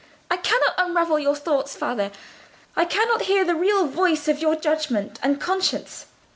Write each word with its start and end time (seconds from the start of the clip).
I 0.31 0.37
cannot 0.37 0.73
unravel 0.79 1.19
your 1.19 1.35
thoughts, 1.35 1.75
father; 1.75 2.09
I 2.75 2.85
cannot 2.85 3.21
hear 3.21 3.45
the 3.45 3.53
real 3.53 3.85
voice 3.85 4.27
of 4.27 4.39
your 4.39 4.55
judgment 4.55 5.19
and 5.21 5.39
conscience." 5.39 6.07